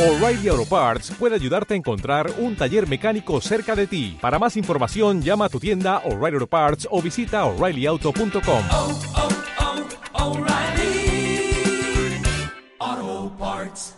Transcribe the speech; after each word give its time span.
O'Reilly 0.00 0.48
Auto 0.48 0.64
Parts 0.64 1.10
puede 1.18 1.34
ayudarte 1.34 1.74
a 1.74 1.76
encontrar 1.76 2.32
un 2.38 2.56
taller 2.56 2.88
mecánico 2.88 3.38
cerca 3.42 3.76
de 3.76 3.86
ti. 3.86 4.16
Para 4.18 4.38
más 4.38 4.56
información, 4.56 5.20
llama 5.20 5.44
a 5.44 5.48
tu 5.50 5.60
tienda 5.60 5.98
O'Reilly 6.06 6.36
Auto 6.36 6.46
Parts 6.46 6.88
o 6.90 7.02
visita 7.02 7.44
oreillyauto.com. 7.44 8.64
oh, 8.72 8.98
oh, 12.78 13.36
Parts. 13.38 13.94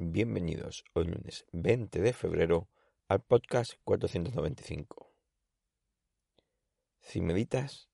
Bienvenidos 0.00 0.82
hoy 0.94 1.04
lunes 1.04 1.46
20 1.52 2.00
de 2.00 2.12
febrero 2.12 2.68
al 3.06 3.20
podcast 3.20 3.74
495. 3.84 5.12
Si 7.02 7.20
meditas, 7.20 7.88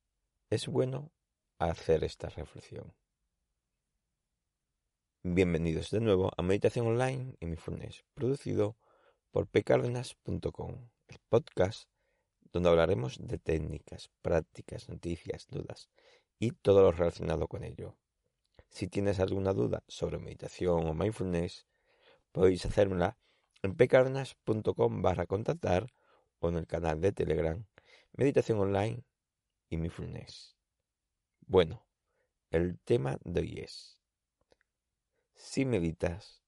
es 0.49 0.69
bueno 0.69 1.13
hacer 1.59 2.03
esta 2.03 2.31
reflexión. 2.31 2.95
Bienvenidos 5.27 5.91
de 5.91 6.01
nuevo 6.01 6.33
a 6.37 6.43
Meditación 6.43 6.87
Online 6.87 7.35
y 7.41 7.47
mi 7.47 7.53
Mindfulness, 7.53 8.05
producido 8.13 8.77
por 9.31 9.47
pcardenas.com, 9.47 10.91
el 11.09 11.19
podcast 11.31 11.89
donde 12.53 12.69
hablaremos 12.69 13.17
de 13.19 13.39
técnicas, 13.39 14.11
prácticas, 14.21 14.91
noticias, 14.91 15.47
dudas 15.49 15.89
y 16.39 16.51
todo 16.51 16.83
lo 16.83 16.93
relacionado 16.93 17.49
con 17.49 17.65
ello. 17.65 17.97
Si 18.69 18.87
tienes 18.87 19.19
alguna 19.19 19.55
duda 19.55 19.83
sobre 19.89 20.19
meditación 20.19 20.87
o 20.87 20.93
mindfulness, 20.93 21.67
podéis 22.31 22.67
hacérmela 22.67 23.17
en 23.63 23.77
pcardenas.com 23.77 25.01
barra 25.01 25.25
contactar 25.25 25.91
o 26.39 26.51
en 26.51 26.57
el 26.57 26.67
canal 26.67 27.01
de 27.01 27.13
Telegram 27.13 27.65
Meditación 28.13 28.59
Online 28.59 29.03
y 29.71 29.79
Mindfulness. 29.79 30.55
Bueno, 31.47 31.87
el 32.51 32.79
tema 32.81 33.17
de 33.25 33.41
hoy 33.41 33.61
es 33.61 34.04
si 35.35 35.65
meditas, 35.65 36.43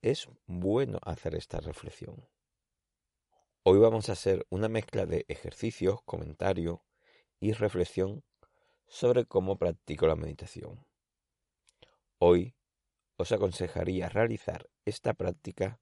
es 0.00 0.28
bueno 0.46 0.98
hacer 1.02 1.34
esta 1.34 1.60
reflexión. 1.60 2.28
Hoy 3.64 3.78
vamos 3.78 4.08
a 4.08 4.12
hacer 4.12 4.46
una 4.48 4.68
mezcla 4.68 5.06
de 5.06 5.26
ejercicios, 5.28 6.02
comentario 6.04 6.84
y 7.40 7.52
reflexión 7.52 8.24
sobre 8.86 9.26
cómo 9.26 9.58
practico 9.58 10.06
la 10.06 10.16
meditación. 10.16 10.86
Hoy 12.18 12.54
os 13.16 13.32
aconsejaría 13.32 14.08
realizar 14.08 14.70
esta 14.84 15.14
práctica 15.14 15.80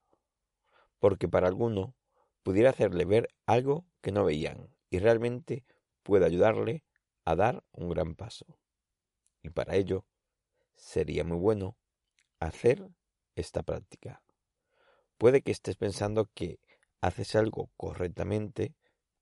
porque 0.98 1.28
para 1.28 1.48
alguno 1.48 1.94
pudiera 2.42 2.70
hacerle 2.70 3.04
ver 3.04 3.28
algo 3.44 3.86
que 4.00 4.12
no 4.12 4.24
veían 4.24 4.74
y 4.90 4.98
realmente 4.98 5.64
puede 6.02 6.26
ayudarle 6.26 6.84
a 7.24 7.36
dar 7.36 7.64
un 7.72 7.90
gran 7.90 8.14
paso. 8.14 8.46
Y 9.42 9.50
para 9.50 9.76
ello 9.76 10.06
sería 10.74 11.22
muy 11.22 11.38
bueno 11.38 11.76
hacer 12.40 12.88
esta 13.34 13.62
práctica. 13.62 14.22
Puede 15.18 15.42
que 15.42 15.52
estés 15.52 15.76
pensando 15.76 16.30
que 16.34 16.58
haces 17.00 17.34
algo 17.34 17.70
correctamente, 17.76 18.74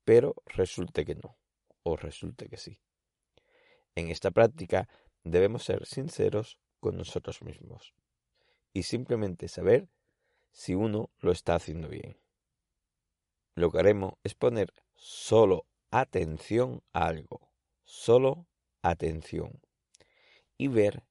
pero 0.05 0.35
resulte 0.47 1.05
que 1.05 1.15
no, 1.15 1.39
o 1.83 1.97
resulte 1.97 2.49
que 2.49 2.57
sí. 2.57 2.81
En 3.95 4.11
esta 4.11 4.31
práctica 4.31 4.89
debemos 5.23 5.65
ser 5.65 5.87
sinceros 5.87 6.59
con 6.81 6.97
nosotros 6.97 7.43
mismos 7.43 7.95
y 8.73 8.83
simplemente 8.83 9.49
saber 9.49 9.89
si 10.51 10.75
uno 10.75 11.11
lo 11.19 11.33
está 11.33 11.55
haciendo 11.55 11.89
bien. 11.89 12.19
Lo 13.55 13.71
que 13.71 13.79
haremos 13.79 14.15
es 14.25 14.35
poner 14.35 14.73
solo 14.97 15.67
atención 15.91 16.83
a 16.93 17.07
algo, 17.07 17.53
solo 17.85 18.49
atención, 18.83 19.61
y 20.57 20.69
ver 20.69 21.05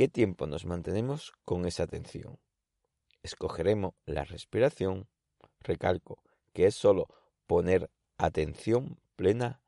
qué 0.00 0.08
tiempo 0.08 0.46
nos 0.46 0.64
mantenemos 0.64 1.34
con 1.44 1.66
esa 1.66 1.82
atención. 1.82 2.38
Escogeremos 3.22 3.92
la 4.06 4.24
respiración, 4.24 5.10
recalco 5.58 6.22
que 6.54 6.64
es 6.64 6.74
solo 6.74 7.06
poner 7.46 7.90
atención 8.16 8.98
plena 9.14 9.60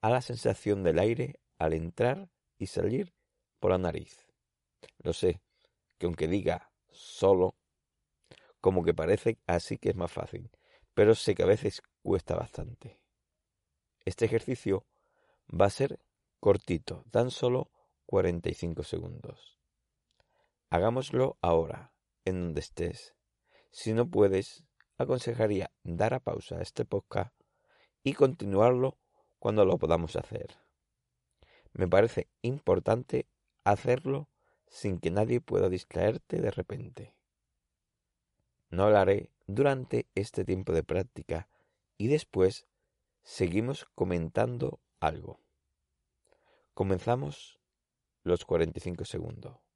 a 0.00 0.08
la 0.08 0.22
sensación 0.22 0.84
del 0.84 1.00
aire 1.00 1.40
al 1.58 1.72
entrar 1.72 2.30
y 2.58 2.68
salir 2.68 3.12
por 3.58 3.72
la 3.72 3.78
nariz. 3.78 4.28
Lo 4.98 5.12
sé, 5.12 5.40
que 5.98 6.06
aunque 6.06 6.28
diga 6.28 6.70
solo, 6.92 7.56
como 8.60 8.84
que 8.84 8.94
parece 8.94 9.40
así 9.48 9.78
que 9.78 9.88
es 9.88 9.96
más 9.96 10.12
fácil, 10.12 10.48
pero 10.94 11.16
sé 11.16 11.34
que 11.34 11.42
a 11.42 11.46
veces 11.46 11.82
cuesta 12.04 12.36
bastante. 12.36 13.00
Este 14.04 14.26
ejercicio 14.26 14.86
va 15.48 15.66
a 15.66 15.70
ser 15.70 15.98
cortito, 16.38 17.04
tan 17.10 17.32
solo 17.32 17.72
45 18.06 18.84
segundos. 18.84 19.61
Hagámoslo 20.72 21.36
ahora, 21.42 21.92
en 22.24 22.40
donde 22.40 22.60
estés. 22.60 23.14
Si 23.72 23.92
no 23.92 24.08
puedes, 24.08 24.64
aconsejaría 24.96 25.70
dar 25.82 26.14
a 26.14 26.20
pausa 26.20 26.56
a 26.56 26.62
este 26.62 26.86
podcast 26.86 27.38
y 28.02 28.14
continuarlo 28.14 28.96
cuando 29.38 29.66
lo 29.66 29.76
podamos 29.76 30.16
hacer. 30.16 30.56
Me 31.74 31.86
parece 31.88 32.30
importante 32.40 33.26
hacerlo 33.64 34.30
sin 34.66 34.98
que 34.98 35.10
nadie 35.10 35.42
pueda 35.42 35.68
distraerte 35.68 36.40
de 36.40 36.50
repente. 36.50 37.14
No 38.70 38.84
hablaré 38.84 39.30
durante 39.46 40.06
este 40.14 40.42
tiempo 40.42 40.72
de 40.72 40.84
práctica 40.84 41.50
y 41.98 42.06
después 42.06 42.66
seguimos 43.22 43.84
comentando 43.94 44.80
algo. 45.00 45.38
Comenzamos 46.72 47.60
los 48.22 48.46
45 48.46 49.04
segundos. 49.04 49.71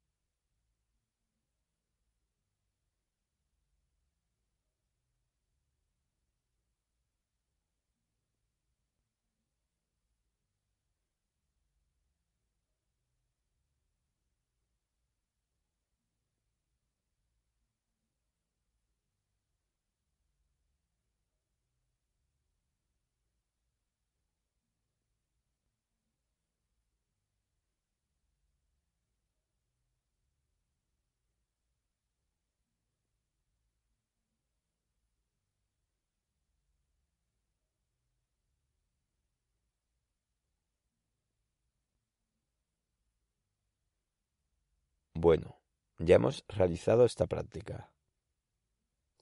Bueno, 45.19 45.59
ya 45.97 46.17
hemos 46.17 46.45
realizado 46.47 47.03
esta 47.03 47.25
práctica. 47.25 47.91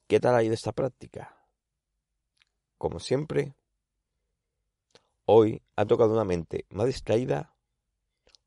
¿Qué 0.06 0.20
tal 0.20 0.34
ha 0.34 0.42
ido 0.42 0.52
esta 0.52 0.72
práctica? 0.72 1.48
Como 2.76 3.00
siempre, 3.00 3.54
hoy 5.24 5.62
ha 5.74 5.86
tocado 5.86 6.12
una 6.12 6.26
mente 6.26 6.66
más 6.68 6.84
distraída 6.88 7.56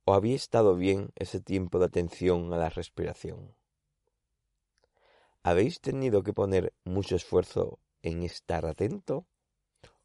o 0.05 0.13
había 0.13 0.35
estado 0.35 0.75
bien 0.75 1.11
ese 1.15 1.41
tiempo 1.41 1.79
de 1.79 1.85
atención 1.85 2.53
a 2.53 2.57
la 2.57 2.69
respiración. 2.69 3.55
¿Habéis 5.41 5.81
tenido 5.81 6.21
que 6.21 6.33
poner 6.33 6.75
mucho 6.83 7.15
esfuerzo 7.15 7.79
en 8.03 8.21
estar 8.21 8.67
atento? 8.67 9.25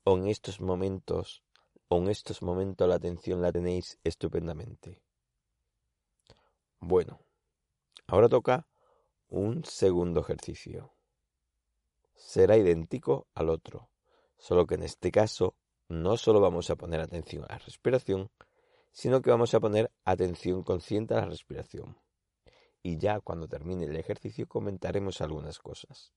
¿O 0.02 0.16
en 0.16 0.28
estos 0.28 0.62
momentos, 0.62 1.44
o 1.88 1.98
en 1.98 2.08
estos 2.08 2.40
momentos 2.40 2.88
la 2.88 2.94
atención 2.94 3.42
la 3.42 3.52
tenéis 3.52 3.98
estupendamente? 4.02 5.02
Bueno, 6.80 7.23
Ahora 8.06 8.28
toca 8.28 8.66
un 9.28 9.64
segundo 9.64 10.20
ejercicio. 10.20 10.92
Será 12.14 12.56
idéntico 12.56 13.26
al 13.34 13.48
otro, 13.48 13.90
solo 14.36 14.66
que 14.66 14.74
en 14.74 14.82
este 14.82 15.10
caso 15.10 15.56
no 15.88 16.16
solo 16.16 16.40
vamos 16.40 16.70
a 16.70 16.76
poner 16.76 17.00
atención 17.00 17.44
a 17.44 17.54
la 17.54 17.58
respiración, 17.58 18.30
sino 18.92 19.22
que 19.22 19.30
vamos 19.30 19.54
a 19.54 19.60
poner 19.60 19.90
atención 20.04 20.62
consciente 20.62 21.14
a 21.14 21.22
la 21.22 21.26
respiración. 21.26 21.98
Y 22.82 22.98
ya 22.98 23.20
cuando 23.20 23.48
termine 23.48 23.86
el 23.86 23.96
ejercicio 23.96 24.46
comentaremos 24.46 25.20
algunas 25.20 25.58
cosas. 25.58 26.12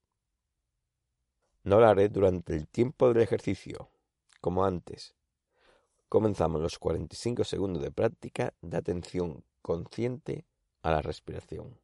No 1.64 1.76
hablaré 1.76 2.10
durante 2.10 2.54
el 2.54 2.68
tiempo 2.68 3.08
del 3.08 3.24
ejercicio, 3.24 3.90
como 4.42 4.66
antes. 4.66 5.16
Comenzamos 6.10 6.62
los 6.62 6.78
45 6.80 7.44
segundos 7.44 7.82
de 7.82 7.92
práctica 7.92 8.54
de 8.62 8.78
atención 8.78 9.44
consciente 9.62 10.46
a 10.82 10.92
la 10.92 11.02
respiración. 11.02 11.80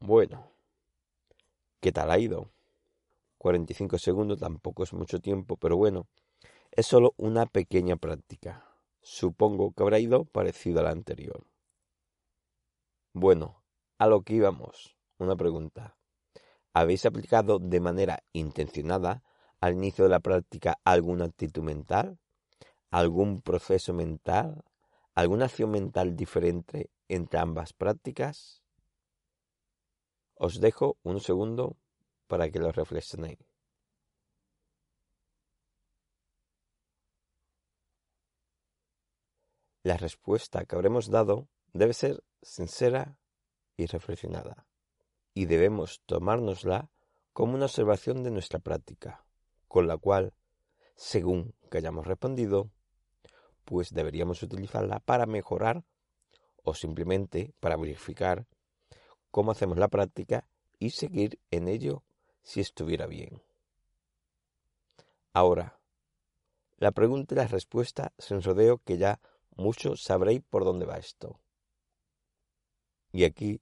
Bueno, 0.00 0.50
¿qué 1.80 1.92
tal 1.92 2.10
ha 2.10 2.18
ido? 2.18 2.50
45 3.38 3.98
segundos 3.98 4.40
tampoco 4.40 4.82
es 4.82 4.92
mucho 4.94 5.20
tiempo, 5.20 5.56
pero 5.56 5.76
bueno, 5.76 6.06
es 6.72 6.86
solo 6.86 7.14
una 7.18 7.46
pequeña 7.46 7.96
práctica. 7.96 8.64
Supongo 9.02 9.72
que 9.72 9.82
habrá 9.82 9.98
ido 9.98 10.24
parecido 10.24 10.80
a 10.80 10.84
la 10.84 10.90
anterior. 10.90 11.44
Bueno, 13.12 13.62
a 13.98 14.06
lo 14.06 14.22
que 14.22 14.34
íbamos. 14.34 14.96
Una 15.18 15.36
pregunta. 15.36 15.96
¿Habéis 16.72 17.04
aplicado 17.06 17.58
de 17.58 17.80
manera 17.80 18.22
intencionada 18.32 19.22
al 19.60 19.74
inicio 19.74 20.04
de 20.04 20.10
la 20.10 20.20
práctica 20.20 20.78
alguna 20.84 21.26
actitud 21.26 21.62
mental? 21.62 22.18
¿Algún 22.90 23.42
proceso 23.42 23.92
mental? 23.92 24.64
¿Alguna 25.14 25.46
acción 25.46 25.72
mental 25.72 26.16
diferente 26.16 26.90
entre 27.08 27.38
ambas 27.40 27.72
prácticas? 27.74 28.59
Os 30.46 30.58
dejo 30.58 30.96
un 31.02 31.20
segundo 31.20 31.76
para 32.26 32.48
que 32.48 32.60
lo 32.64 32.72
reflexionéis. 32.72 33.44
La 39.82 39.98
respuesta 39.98 40.64
que 40.64 40.74
habremos 40.76 41.10
dado 41.10 41.46
debe 41.74 41.92
ser 41.92 42.24
sincera 42.40 43.18
y 43.76 43.84
reflexionada, 43.84 44.66
y 45.34 45.44
debemos 45.44 46.00
tomárnosla 46.06 46.88
como 47.34 47.54
una 47.54 47.66
observación 47.66 48.22
de 48.24 48.30
nuestra 48.30 48.60
práctica, 48.60 49.26
con 49.68 49.86
la 49.86 49.98
cual, 49.98 50.32
según 50.96 51.54
que 51.70 51.78
hayamos 51.78 52.06
respondido, 52.06 52.70
pues 53.66 53.92
deberíamos 53.92 54.42
utilizarla 54.42 55.00
para 55.00 55.26
mejorar 55.26 55.84
o 56.62 56.72
simplemente 56.72 57.52
para 57.60 57.76
verificar 57.76 58.46
cómo 59.30 59.52
hacemos 59.52 59.78
la 59.78 59.88
práctica 59.88 60.46
y 60.78 60.90
seguir 60.90 61.38
en 61.50 61.68
ello 61.68 62.02
si 62.42 62.60
estuviera 62.60 63.06
bien. 63.06 63.42
Ahora, 65.32 65.80
la 66.78 66.92
pregunta 66.92 67.34
y 67.34 67.38
la 67.38 67.46
respuesta 67.46 68.12
un 68.30 68.42
rodeo 68.42 68.78
que 68.78 68.98
ya 68.98 69.20
muchos 69.56 70.02
sabréis 70.02 70.42
por 70.42 70.64
dónde 70.64 70.86
va 70.86 70.96
esto. 70.96 71.38
Y 73.12 73.24
aquí 73.24 73.60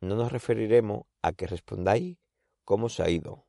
no 0.00 0.16
nos 0.16 0.30
referiremos 0.30 1.04
a 1.22 1.32
que 1.32 1.46
respondáis 1.46 2.18
cómo 2.64 2.88
se 2.88 3.02
ha 3.02 3.10
ido, 3.10 3.46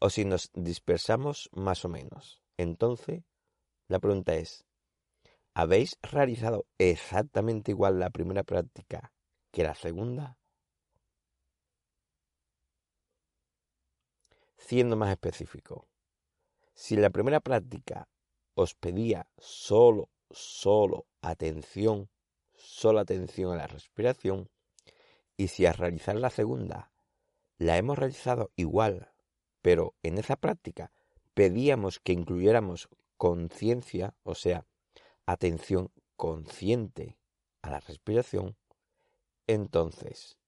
o 0.00 0.10
si 0.10 0.24
nos 0.24 0.50
dispersamos 0.52 1.48
más 1.52 1.84
o 1.84 1.88
menos. 1.88 2.42
Entonces, 2.56 3.24
la 3.88 3.98
pregunta 3.98 4.34
es, 4.34 4.64
¿habéis 5.54 5.98
realizado 6.02 6.66
exactamente 6.78 7.70
igual 7.70 7.98
la 7.98 8.10
primera 8.10 8.42
práctica 8.42 9.12
que 9.50 9.62
la 9.62 9.74
segunda? 9.74 10.38
Siendo 14.66 14.96
más 14.96 15.10
específico, 15.10 15.88
si 16.72 16.96
la 16.96 17.10
primera 17.10 17.40
práctica 17.40 18.08
os 18.54 18.74
pedía 18.74 19.26
solo, 19.36 20.08
solo 20.30 21.06
atención, 21.20 22.08
solo 22.54 23.00
atención 23.00 23.52
a 23.52 23.56
la 23.56 23.66
respiración, 23.66 24.48
y 25.36 25.48
si 25.48 25.66
al 25.66 25.74
realizar 25.74 26.14
la 26.14 26.30
segunda 26.30 26.92
la 27.58 27.76
hemos 27.76 27.98
realizado 27.98 28.52
igual, 28.54 29.12
pero 29.62 29.96
en 30.04 30.18
esa 30.18 30.36
práctica 30.36 30.92
pedíamos 31.34 31.98
que 31.98 32.12
incluyéramos 32.12 32.88
conciencia, 33.16 34.14
o 34.22 34.36
sea, 34.36 34.64
atención 35.26 35.90
consciente 36.16 37.18
a 37.62 37.70
la 37.70 37.80
respiración, 37.80 38.56
entonces, 39.48 40.38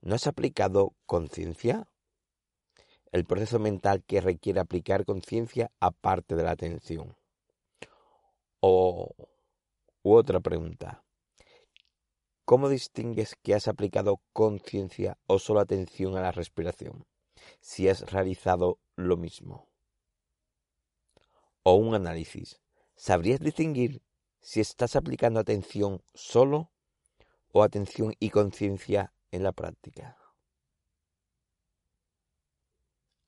¿no 0.00 0.16
has 0.16 0.26
aplicado 0.26 0.96
conciencia? 1.06 1.88
El 3.14 3.24
proceso 3.24 3.60
mental 3.60 4.02
que 4.02 4.20
requiere 4.20 4.58
aplicar 4.58 5.04
conciencia 5.04 5.70
aparte 5.78 6.34
de 6.34 6.42
la 6.42 6.50
atención. 6.50 7.16
O 8.58 9.14
u 10.02 10.14
otra 10.14 10.40
pregunta. 10.40 11.04
¿Cómo 12.44 12.68
distingues 12.68 13.36
que 13.40 13.54
has 13.54 13.68
aplicado 13.68 14.20
conciencia 14.32 15.16
o 15.28 15.38
solo 15.38 15.60
atención 15.60 16.16
a 16.16 16.22
la 16.22 16.32
respiración? 16.32 17.06
Si 17.60 17.88
has 17.88 18.00
realizado 18.10 18.80
lo 18.96 19.16
mismo. 19.16 19.68
O 21.62 21.76
un 21.76 21.94
análisis. 21.94 22.60
¿Sabrías 22.96 23.38
distinguir 23.38 24.02
si 24.40 24.58
estás 24.58 24.96
aplicando 24.96 25.38
atención 25.38 26.02
solo 26.14 26.72
o 27.52 27.62
atención 27.62 28.12
y 28.18 28.30
conciencia 28.30 29.12
en 29.30 29.44
la 29.44 29.52
práctica? 29.52 30.18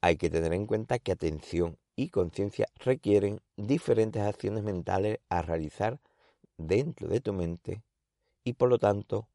Hay 0.07 0.19
que 0.19 0.31
tener 0.31 0.53
en 0.53 0.67
cuenta 0.67 1.01
que 1.01 1.11
atención 1.11 1.81
y 1.97 2.11
conciencia 2.11 2.69
requieren 2.77 3.41
diferentes 3.57 4.23
acciones 4.23 4.63
mentales 4.63 5.19
a 5.29 5.43
realizar 5.43 6.01
dentro 6.57 7.09
de 7.09 7.21
tu 7.21 7.33
mente 7.33 7.83
y 8.45 8.53
por 8.53 8.69
lo 8.69 8.79
tanto 8.79 9.29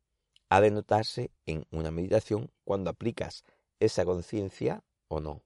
ha 0.47 0.62
de 0.62 0.71
notarse 0.71 1.29
en 1.45 1.65
una 1.71 1.91
meditación 1.91 2.53
cuando 2.63 2.89
aplicas 2.89 3.44
esa 3.81 4.06
conciencia 4.06 4.81
o 5.09 5.19
no. 5.19 5.41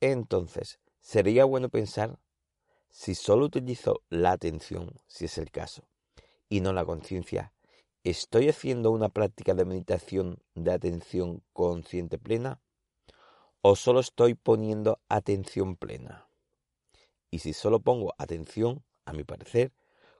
Entonces, 0.00 0.78
sería 1.00 1.44
bueno 1.44 1.68
pensar 1.68 2.20
si 2.90 3.16
solo 3.16 3.46
utilizo 3.46 4.04
la 4.08 4.30
atención, 4.30 5.00
si 5.08 5.24
es 5.24 5.36
el 5.36 5.50
caso, 5.50 5.82
y 6.48 6.60
no 6.60 6.72
la 6.72 6.84
conciencia, 6.84 7.52
¿estoy 8.04 8.50
haciendo 8.50 8.92
una 8.92 9.08
práctica 9.08 9.54
de 9.54 9.64
meditación 9.64 10.40
de 10.54 10.70
atención 10.70 11.42
consciente 11.52 12.18
plena? 12.18 12.60
O 13.62 13.76
solo 13.76 14.00
estoy 14.00 14.34
poniendo 14.34 15.00
atención 15.08 15.76
plena. 15.76 16.28
Y 17.30 17.40
si 17.40 17.52
solo 17.52 17.80
pongo 17.80 18.14
atención, 18.18 18.84
a 19.04 19.12
mi 19.12 19.24
parecer, 19.24 19.72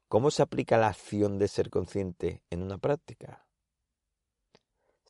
¿cómo 0.08 0.30
se 0.30 0.42
aplica 0.42 0.76
la 0.78 0.88
acción 0.88 1.38
de 1.38 1.48
ser 1.48 1.70
consciente 1.70 2.42
en 2.50 2.62
una 2.62 2.78
práctica? 2.78 3.46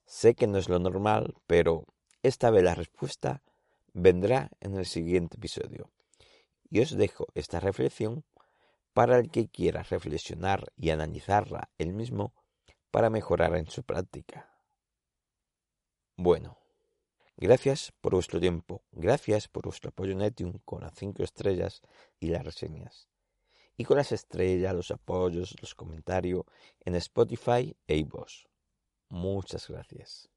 Sé 0.07 0.35
que 0.35 0.47
no 0.47 0.59
es 0.59 0.69
lo 0.69 0.79
normal, 0.79 1.35
pero 1.47 1.87
esta 2.23 2.51
vez 2.51 2.65
la 2.65 2.75
respuesta 2.75 3.43
vendrá 3.93 4.51
en 4.61 4.77
el 4.77 4.87
siguiente 4.87 5.37
episodio. 5.37 5.91
Y 6.69 6.81
os 6.81 6.91
dejo 6.97 7.27
esta 7.35 7.61
reflexión 7.61 8.25
para 8.93 9.19
el 9.19 9.31
que 9.31 9.49
quiera 9.49 9.83
reflexionar 9.83 10.73
y 10.77 10.91
analizarla 10.91 11.71
él 11.79 11.93
mismo 11.93 12.35
para 12.91 13.11
mejorar 13.11 13.57
en 13.57 13.69
su 13.69 13.83
práctica. 13.83 14.53
Bueno, 16.17 16.60
Gracias 17.43 17.91
por 18.03 18.13
vuestro 18.13 18.39
tiempo, 18.39 18.83
gracias 18.93 19.49
por 19.49 19.65
vuestro 19.65 19.89
apoyo 19.89 20.13
en 20.13 20.21
Etium 20.21 20.59
con 20.63 20.83
las 20.83 20.93
cinco 20.95 21.23
estrellas 21.23 21.81
y 22.19 22.29
las 22.29 22.45
reseñas. 22.45 23.09
Y 23.79 23.85
con 23.85 23.97
las 23.97 24.13
estrellas, 24.13 24.75
los 24.75 24.91
apoyos, 24.91 25.57
los 25.63 25.75
comentarios 25.75 26.45
en 26.81 26.97
Spotify 26.97 27.75
e 27.87 27.97
iVoox. 27.97 28.45
Muchas 29.09 29.71
gracias. 29.71 30.29